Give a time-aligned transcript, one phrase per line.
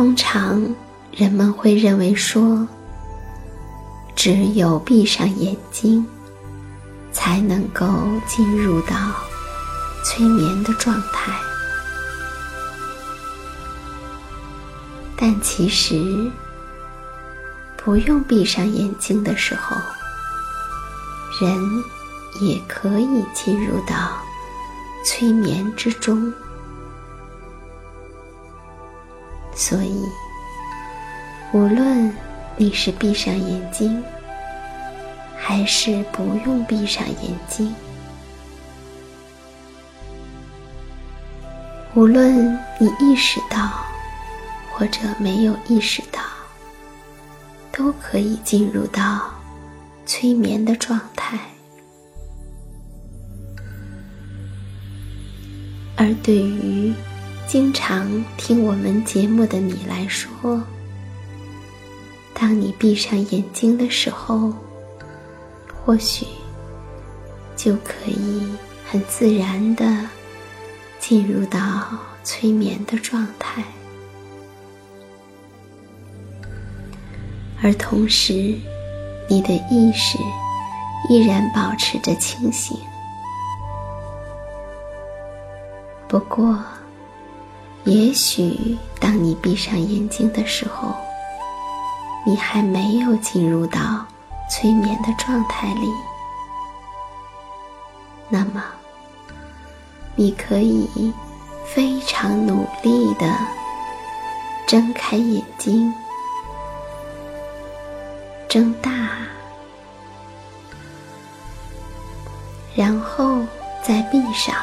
[0.00, 0.74] 通常
[1.12, 2.66] 人们会认为说，
[4.16, 6.06] 只有闭上眼睛，
[7.12, 7.86] 才能够
[8.26, 8.96] 进入到
[10.02, 11.38] 催眠的状态。
[15.14, 16.32] 但其实，
[17.76, 19.76] 不用闭上眼睛的时候，
[21.42, 21.60] 人
[22.40, 24.12] 也可以进入到
[25.04, 26.32] 催眠之中。
[29.70, 30.04] 所以，
[31.52, 32.12] 无论
[32.56, 34.02] 你是闭上眼睛，
[35.36, 37.72] 还是不用闭上眼睛，
[41.94, 43.70] 无论你意识到
[44.72, 46.20] 或者没有意识到，
[47.70, 49.20] 都可以进入到
[50.04, 51.38] 催眠的状态。
[55.96, 56.92] 而对于
[57.50, 60.62] 经常听我们节目的你来说，
[62.32, 64.52] 当你闭上眼睛的时候，
[65.74, 66.24] 或许
[67.56, 68.48] 就可以
[68.88, 69.84] 很自然的
[71.00, 71.58] 进入到
[72.22, 73.64] 催眠的状态，
[77.60, 78.54] 而同时，
[79.28, 80.16] 你的意识
[81.08, 82.78] 依然保持着清醒。
[86.06, 86.56] 不过，
[87.84, 90.94] 也许当你闭上眼睛的时候，
[92.26, 94.06] 你还没有进入到
[94.50, 95.88] 催眠的状态里。
[98.28, 98.62] 那么，
[100.14, 101.12] 你可以
[101.64, 103.34] 非常努力的
[104.66, 105.92] 睁开眼睛，
[108.46, 108.90] 睁大，
[112.74, 113.38] 然后
[113.82, 114.54] 再闭上。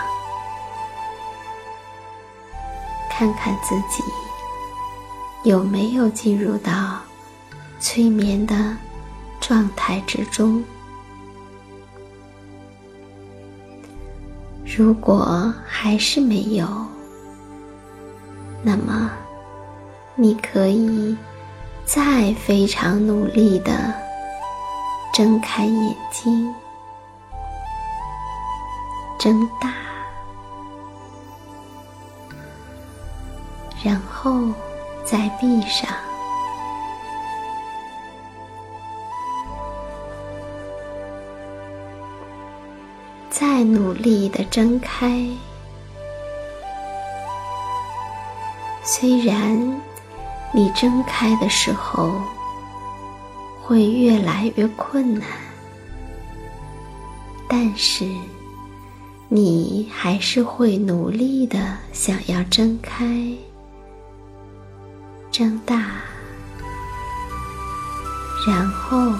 [3.17, 4.03] 看看自己
[5.41, 6.99] 有没有进入到
[7.79, 8.77] 催眠的
[9.41, 10.63] 状态之中。
[14.63, 16.67] 如果还是没有，
[18.61, 19.09] 那么
[20.13, 21.17] 你可以
[21.85, 23.91] 再非常努力的
[25.11, 26.53] 睁开眼睛，
[29.17, 29.86] 睁大。
[34.27, 34.53] 后
[35.05, 35.89] 在闭上。
[43.29, 45.25] 再努力的睁开
[48.83, 49.81] 虽然
[50.51, 52.11] 你睁开的时候
[53.61, 55.27] 会越来越困难
[57.47, 58.05] 但是
[59.29, 63.46] 你还是会努力的想要睁开。
[65.37, 65.75] 睁大，
[68.47, 69.13] 然后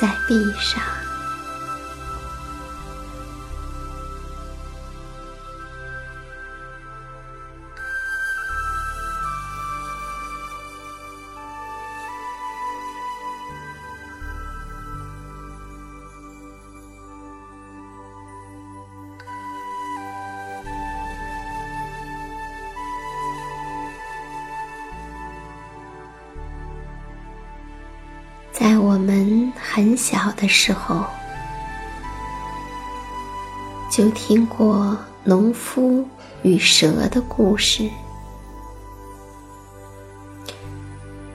[0.00, 0.82] 再闭上。
[30.02, 31.04] 小的时候，
[33.88, 36.04] 就听过农夫
[36.42, 37.88] 与蛇的故事。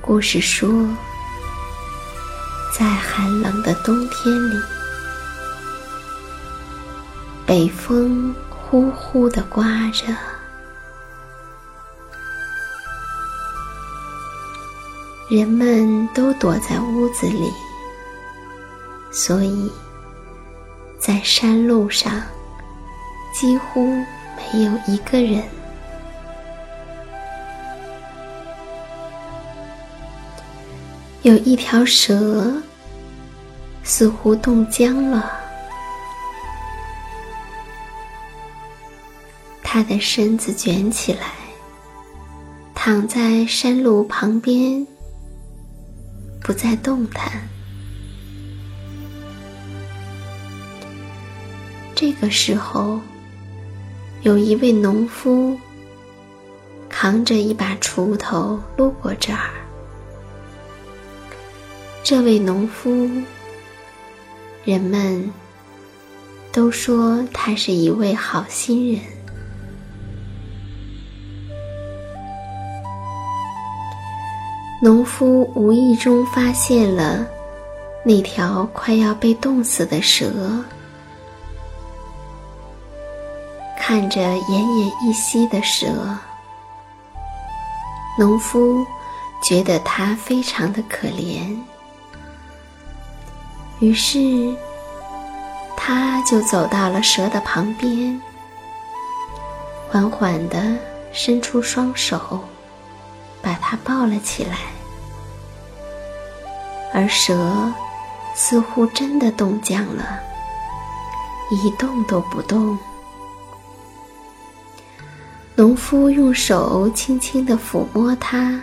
[0.02, 0.70] 故事说，
[2.78, 4.60] 在寒冷的冬天里，
[7.46, 10.14] 北风呼呼的刮着。
[15.30, 17.50] 人们都躲在屋子里，
[19.20, 19.72] 所以，
[21.00, 22.22] 在山路上
[23.34, 23.88] 几乎
[24.36, 25.44] 没有一个人。
[31.24, 32.54] 有一条蛇
[33.84, 35.32] 似乎冻僵了，
[39.64, 41.32] 它的身子卷起来，
[42.76, 44.86] 躺在山路旁边。
[46.40, 47.50] 不再动弹。
[52.00, 53.02] 这个时候，
[54.22, 55.60] 有一位农夫
[56.88, 59.50] 扛着一把锄头路过这儿。
[62.04, 63.10] 这位农夫，
[64.64, 65.28] 人们
[66.52, 69.02] 都说他是一位好心人。
[74.84, 77.28] 农夫无意中发现了
[78.06, 80.64] 那条快要被冻死的蛇，
[83.88, 85.88] 看着奄奄一息的蛇，
[88.20, 88.86] 农夫
[89.42, 91.58] 觉得它非常的可怜，
[93.80, 94.54] 于是
[95.78, 98.22] 他就走到了蛇的旁边，
[99.90, 100.78] 缓缓地
[101.14, 102.44] 伸出双手。
[103.42, 104.58] 把它抱了起来，
[106.94, 107.72] 而蛇
[108.36, 110.20] 似乎真的冻僵了，
[111.52, 112.78] 一动都不动。
[115.58, 118.62] 农夫用手轻轻地抚摸它，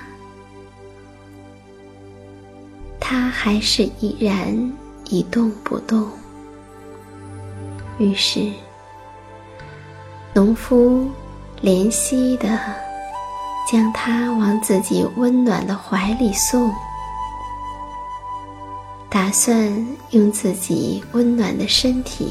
[3.00, 4.72] 它还是依然
[5.06, 6.08] 一动不动。
[7.98, 8.48] 于是，
[10.32, 11.10] 农夫
[11.60, 12.56] 怜惜的。
[13.66, 16.70] 将它往自己温暖的怀里送，
[19.08, 19.56] 打算
[20.10, 22.30] 用自己温暖的身体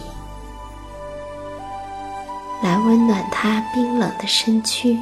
[3.14, 4.98] 暖他冰冷的身躯。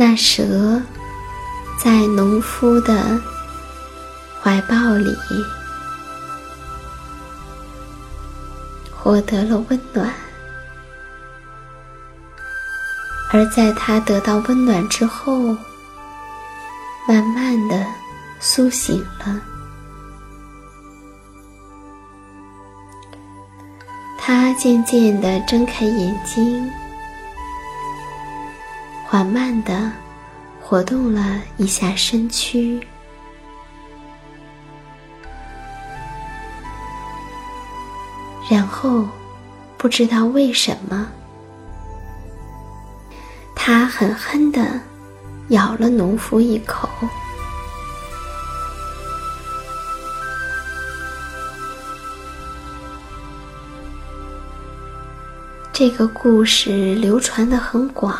[0.00, 0.80] 那蛇
[1.78, 3.18] 在农夫的
[4.42, 5.16] 怀抱里
[8.94, 10.12] 获得了温暖，
[13.32, 15.56] 而在他得到温暖之后，
[17.06, 17.86] 慢慢的
[18.40, 19.40] 苏醒了。
[24.18, 26.68] 他渐渐的睁开眼睛。
[29.06, 29.90] 缓慢的
[30.68, 32.78] 活动了一下身躯，
[38.50, 39.08] 然后
[39.78, 41.08] 不知道为什么，
[43.54, 44.78] 他狠狠的
[45.48, 46.86] 咬了农夫一口。
[55.72, 58.14] 这个故事流传的很广。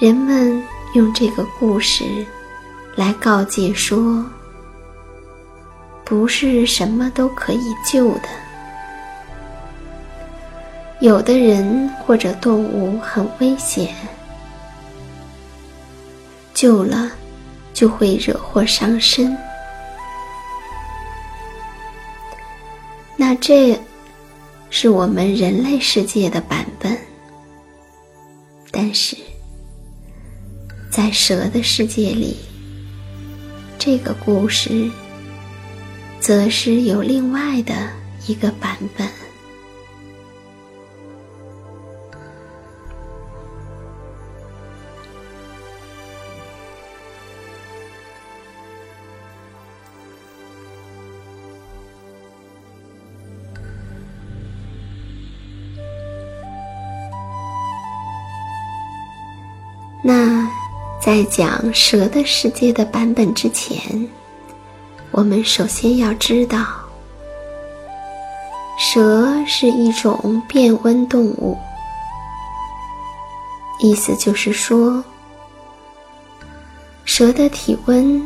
[0.00, 0.62] 人们
[0.94, 2.24] 用这个故事
[2.96, 4.24] 来告诫说，
[6.06, 8.28] 不是什么都可以救的。
[11.00, 13.94] 有的人或者动物很危险，
[16.54, 17.12] 救了
[17.74, 19.36] 就会惹祸上身。
[23.18, 23.78] 那这
[24.70, 26.96] 是我们人类世界的版本，
[28.70, 29.14] 但是。
[30.90, 32.36] 在蛇的世界里，
[33.78, 34.90] 这个故事
[36.18, 37.88] 则是有另外的
[38.26, 39.08] 一个版本。
[61.10, 64.08] 在讲蛇的世界的版本之前，
[65.10, 66.64] 我们首先要知道，
[68.78, 71.58] 蛇是一种变温动物，
[73.80, 75.02] 意思就是说，
[77.04, 78.22] 蛇的体温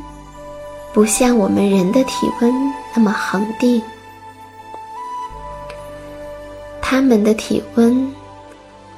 [0.93, 2.53] 不像我们人的体温
[2.95, 3.81] 那么恒定，
[6.83, 8.13] 它们的体温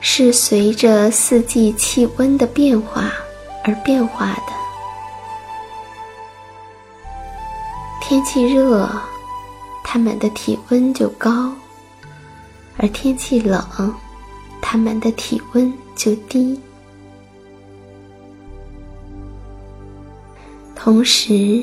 [0.01, 3.13] 是随着四季气温的变化。
[3.67, 4.53] 而变化的
[8.01, 8.89] 天气热，
[9.83, 11.51] 它们的体温就高；
[12.77, 13.61] 而天气冷，
[14.63, 16.61] 它们的体温就低。
[20.77, 21.61] 同时，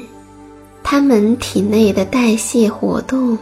[0.84, 3.38] 它们体内的代谢活动，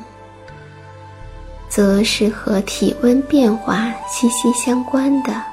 [1.68, 5.50] 则是和体温变化息息相关的。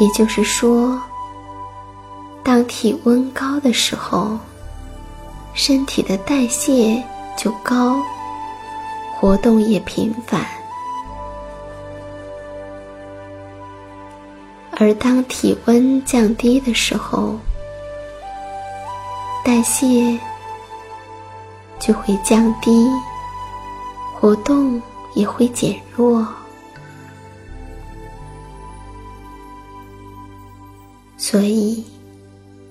[0.00, 0.98] 也就是说，
[2.42, 4.38] 当体温高的时候，
[5.52, 7.00] 身体的代谢
[7.36, 8.00] 就高，
[9.14, 10.40] 活动也频繁；
[14.78, 17.34] 而当体温降低的时候，
[19.44, 20.18] 代谢
[21.78, 22.88] 就会降低，
[24.18, 24.80] 活动
[25.14, 26.26] 也会减弱。
[31.30, 31.84] 所以，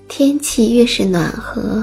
[0.06, 1.82] 天气越是暖和，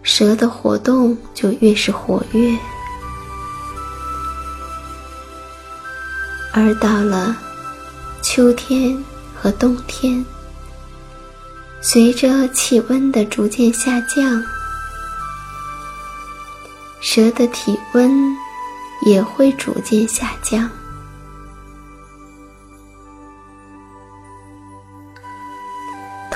[0.00, 2.56] 蛇的活动就越是活跃；
[6.52, 7.36] 而到了
[8.22, 8.96] 秋天
[9.34, 10.24] 和冬天，
[11.80, 14.40] 随着气温的逐渐下降，
[17.00, 18.12] 蛇的体温
[19.04, 20.70] 也会逐渐下降。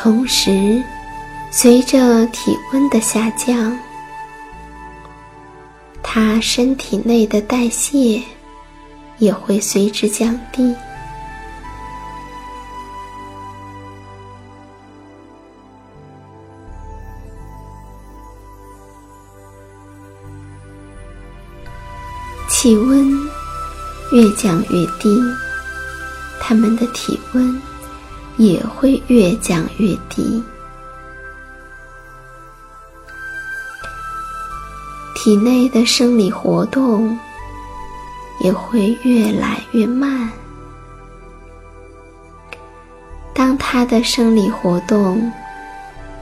[0.07, 0.81] 同时，
[1.51, 3.77] 随着体温的下降，
[6.01, 8.23] 它身体内的代谢
[9.19, 10.73] 也会随之降低。
[22.49, 23.13] 气温
[24.13, 25.21] 越降越低，
[26.41, 27.61] 它们的体温。
[28.37, 30.43] 也会越降越低，
[35.14, 37.19] 体内的生理活动
[38.40, 40.31] 也会越来越慢。
[43.33, 45.31] 当它的生理活动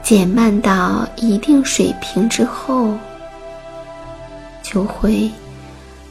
[0.01, 2.93] 减慢到一定水平之后，
[4.63, 5.31] 就会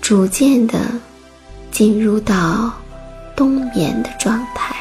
[0.01, 0.79] 逐渐的
[1.71, 2.71] 进入到
[3.35, 4.74] 冬眠的状态。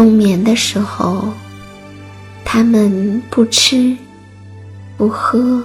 [0.00, 1.28] 冬眠的时候，
[2.42, 3.94] 它们不吃
[4.96, 5.62] 不喝，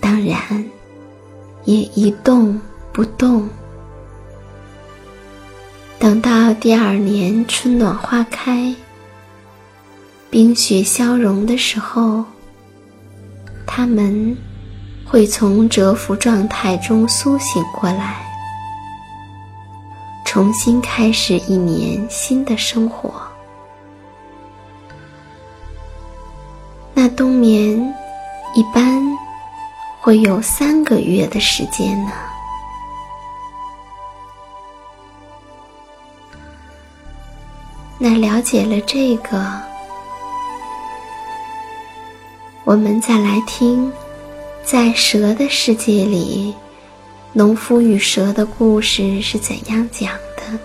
[0.00, 0.40] 当然
[1.66, 2.58] 也一动
[2.94, 3.46] 不动。
[5.98, 8.74] 等到第二年春暖花开、
[10.30, 12.24] 冰雪消融的时候，
[13.66, 14.34] 它们
[15.04, 18.29] 会从蛰伏状态中苏醒过来。
[20.32, 23.12] 重新开始一年新的生活。
[26.94, 27.76] 那冬眠
[28.54, 29.02] 一般
[30.00, 32.12] 会有三个月的时间呢。
[37.98, 39.60] 那了解了这个，
[42.62, 43.92] 我们再来听，
[44.62, 46.54] 在蛇的世界里，
[47.32, 50.58] 农夫与蛇的故事是怎样讲的？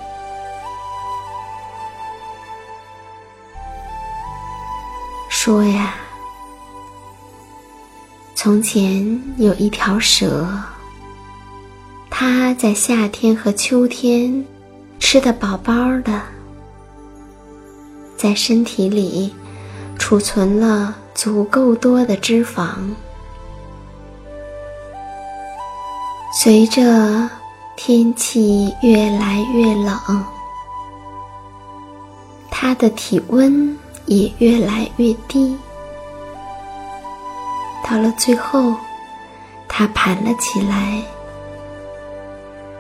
[5.30, 5.96] 说呀，
[8.34, 10.48] 从前有一条蛇，
[12.10, 14.44] 它在夏天和秋天
[15.00, 16.22] 吃得饱饱的，
[18.18, 19.34] 在身体里
[20.00, 20.96] 储存了。
[21.16, 22.76] 足够多的脂肪，
[26.38, 27.30] 随着
[27.77, 30.22] 天气越来越冷，
[32.51, 33.75] 它的体温
[34.06, 35.58] 也越来越低。
[37.86, 38.75] 到了最后，
[39.70, 41.01] 它盘了起来，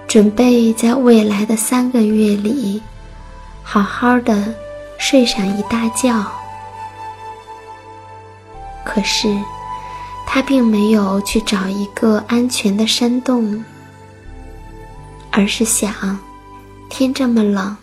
[0.05, 2.83] 准备在未来的三个月里，
[3.63, 4.53] 好好的
[4.97, 6.13] 睡上一大觉。
[8.83, 9.33] 可是，
[10.25, 13.63] 他并没有去找一个安全的山洞，
[15.31, 16.17] 而是想，
[16.89, 17.75] 天这么冷，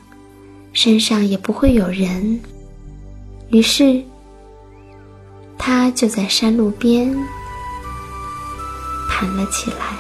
[0.73, 2.39] 山上也不会有人。
[3.49, 4.03] 于是，
[5.57, 7.15] 他就在山路边
[9.09, 9.97] 盘了起来。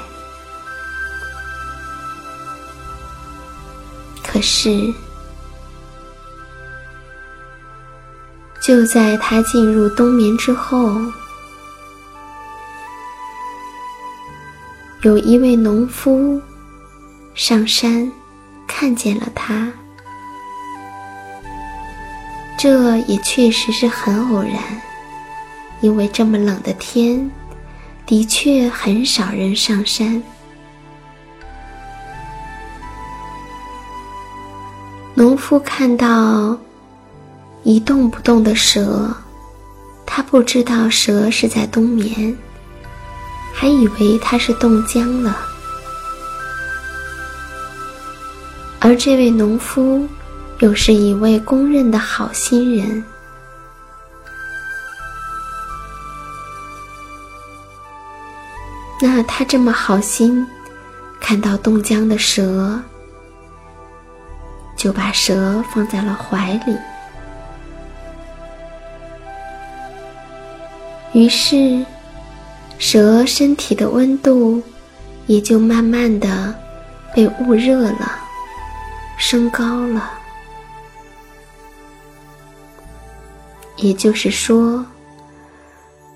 [4.23, 4.93] 可是，
[8.61, 10.99] 就在他进入冬眠之后，
[15.03, 16.41] 有一位农夫
[17.35, 18.11] 上山
[18.69, 19.71] 看见了他。
[22.57, 24.57] 这也确实是很偶然，
[25.81, 27.29] 因为这么冷的天，
[28.07, 30.23] 的确很少人上山。
[35.15, 36.57] 农夫看到。
[37.65, 39.09] 一动不动的蛇，
[40.05, 42.37] 他不知道蛇是在冬眠，
[43.53, 45.37] 还以为他是冻僵了。
[48.81, 50.09] 而这位农夫
[50.59, 53.05] 又是一位公认的好心人，
[59.01, 60.45] 那他这么好心，
[61.21, 62.81] 看到冻僵的蛇，
[64.77, 66.77] 就把蛇放在了怀里。
[71.13, 71.85] 于是，
[72.85, 74.61] 蛇身体的温度
[75.29, 76.53] 也就慢慢的
[77.15, 78.19] 被捂热了，
[79.17, 80.11] 升高了。
[83.77, 84.85] 也就是说，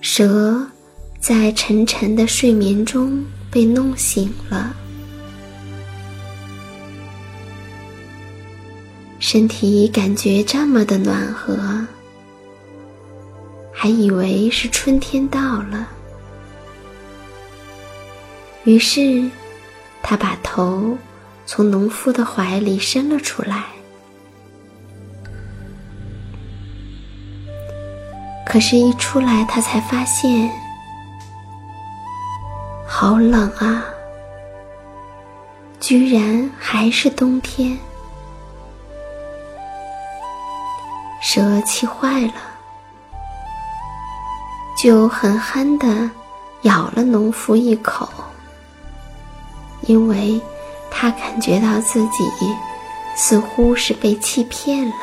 [0.00, 0.60] 蛇
[1.20, 4.74] 在沉沉的睡眠中被弄醒了，
[9.20, 11.56] 身体感觉这么的暖和。
[13.72, 15.88] 还以为是春天到了，
[18.66, 19.30] 于是
[20.02, 20.98] 他把头
[21.46, 23.62] 从农夫的怀里伸了出来。
[28.44, 30.50] 可是，一出来，他才发现
[32.88, 33.84] 好冷啊！
[35.78, 37.78] 居然还是冬天，
[41.22, 42.34] 蛇气坏了。
[44.76, 46.10] 就狠狠地
[46.62, 48.08] 咬了农夫一口，
[49.86, 50.40] 因为
[50.90, 52.28] 他感觉到自己
[53.14, 54.94] 似乎是被欺骗了。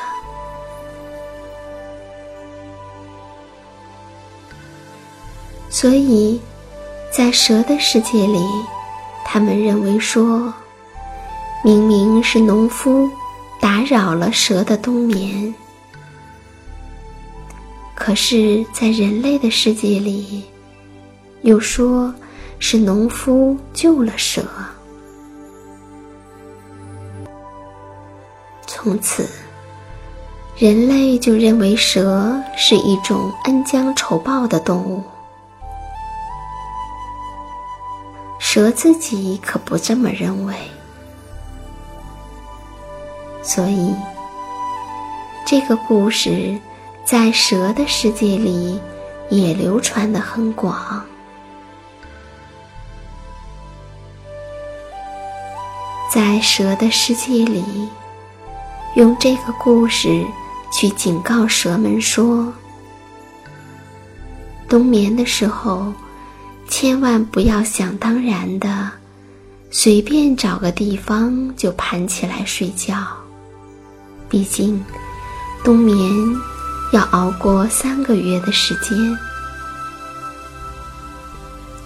[5.70, 6.40] 所以，
[7.12, 8.40] 在蛇的世界里，
[9.26, 10.54] 他们认为说，
[11.64, 13.10] 明明是农夫
[13.60, 15.54] 打扰了蛇的冬眠。
[17.96, 20.44] 可是，在人类的世界里，
[21.42, 22.14] 又说
[22.60, 24.44] 是农夫救了蛇。
[28.84, 29.30] 从此，
[30.58, 35.02] 人类就认为蛇是一种恩将仇报的动物。
[38.40, 40.54] 蛇自己可不这么认为，
[43.42, 43.96] 所以
[45.46, 46.60] 这个故事。
[47.06, 48.80] 在蛇的世界里，
[49.30, 51.06] 也流传的很广。
[56.10, 57.90] 在蛇的世界里，
[58.96, 60.26] 用这个故事
[60.72, 62.52] 去警告蛇们说：
[64.70, 65.94] 冬眠的时候，
[66.68, 68.92] 千万不要想当然的
[69.72, 72.96] 随便找个地方就盘起来睡觉。
[74.30, 74.84] 毕竟，
[75.64, 75.96] 冬眠。
[76.92, 79.18] 要熬过三个月的时间，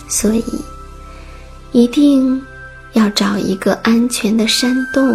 [0.10, 0.43] 所以
[1.72, 2.46] 一定
[2.91, 5.08] 要找一个安全的山洞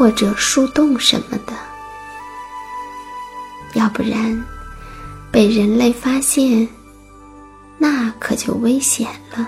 [0.00, 1.52] 或者树洞什么的，
[3.74, 4.42] 要不然
[5.30, 6.66] 被人类发现，
[7.76, 9.46] 那可就危险了。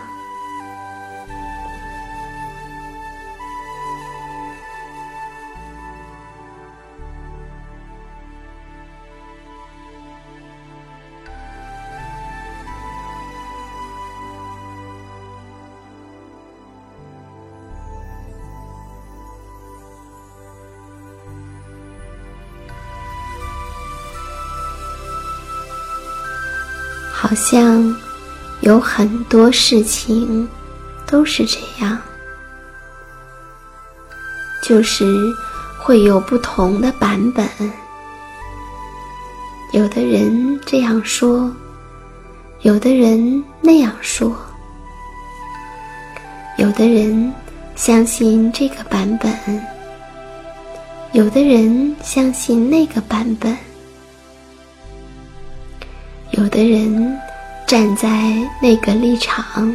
[27.33, 27.97] 好像
[28.61, 30.47] 有很多事情
[31.07, 31.99] 都是这样，
[34.63, 35.07] 就是
[35.79, 37.49] 会有不同的版本。
[39.73, 41.51] 有的人这样说，
[42.61, 44.37] 有的人那样说，
[46.59, 47.33] 有的人
[47.75, 49.33] 相信这个版本，
[51.13, 53.57] 有的人相信那个版本。
[56.43, 57.17] 有的人
[57.69, 59.73] 站在那个立场，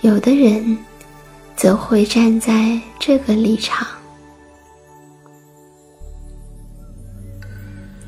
[0.00, 0.78] 有的人
[1.54, 3.86] 则会站在这个立场。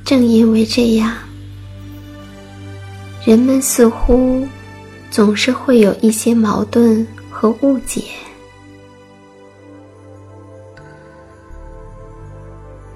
[0.02, 1.14] 正因为这样，
[3.22, 4.48] 人们似乎
[5.10, 8.02] 总是会有一些矛盾和误解。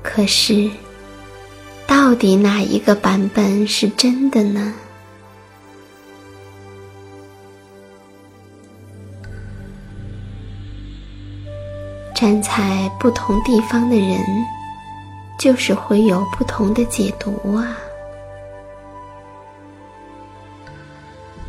[0.02, 0.70] 可是。
[1.90, 4.72] 到底哪一个版本是真的呢？
[12.14, 14.20] 站在不同地方的人，
[15.36, 17.76] 就是会有不同的解读啊。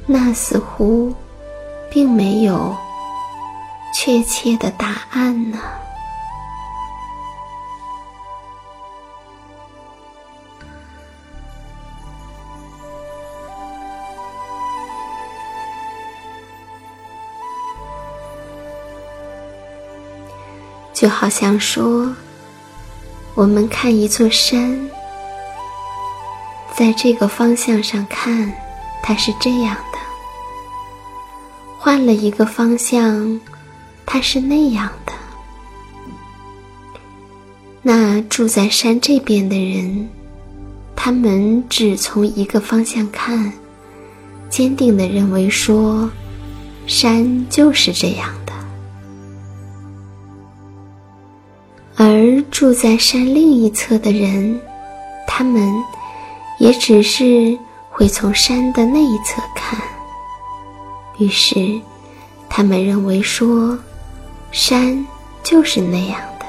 [0.08, 1.14] 那似乎
[1.92, 2.76] 并没有
[3.94, 5.60] 确切的答案呢。
[21.02, 22.08] 就好像说，
[23.34, 24.80] 我们看一座山，
[26.78, 28.54] 在这个方向上看，
[29.02, 29.98] 它是这样的；
[31.80, 33.42] 换了一个方向，
[34.06, 35.14] 它是那样的。
[37.82, 40.08] 那住在山这边的人，
[40.96, 43.52] 他们只从一个方向看，
[44.52, 46.08] 坚定的认为说，
[46.86, 48.30] 山就是这样。
[52.04, 54.60] 而住在山另一侧的人，
[55.28, 55.72] 他们
[56.58, 57.56] 也只是
[57.92, 59.80] 会从山的那一侧看。
[61.20, 61.80] 于是，
[62.50, 63.78] 他们认为说，
[64.52, 65.06] 山
[65.44, 66.46] 就是那样的。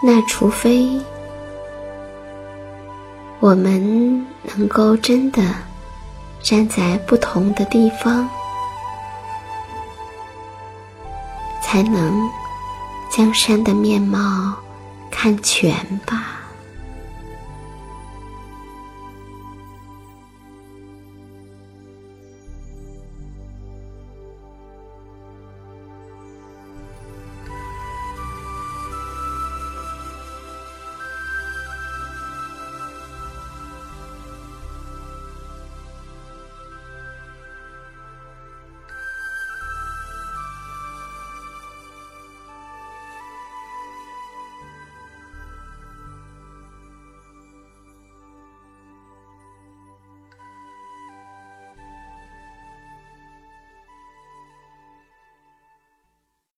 [0.00, 0.88] 那除非
[3.40, 5.42] 我们能够真的
[6.44, 8.30] 站在不同的地方。
[11.70, 12.30] 才能
[13.10, 14.54] 将山的面貌
[15.10, 15.70] 看全
[16.06, 16.37] 吧。